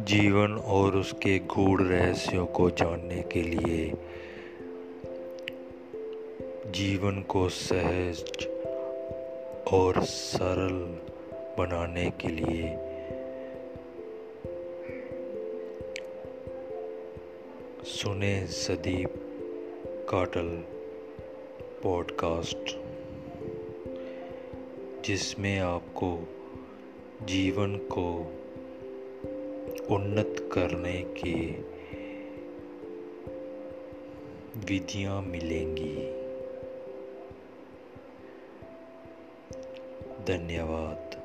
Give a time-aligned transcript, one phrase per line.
[0.00, 3.92] जीवन और उसके गूढ़ रहस्यों को जानने के लिए
[6.66, 8.48] जीवन को सहज
[9.72, 10.98] और सरल
[11.58, 12.78] बनाने के लिए
[17.84, 19.14] सुने सदीप
[20.08, 20.62] काटल
[21.82, 22.78] पॉडकास्ट,
[25.04, 26.18] जिसमें आपको
[27.22, 28.32] जीवन को
[29.78, 31.50] उन्नत करने के
[34.60, 35.96] विधियाँ मिलेंगी।
[40.24, 41.19] धन्यवाद।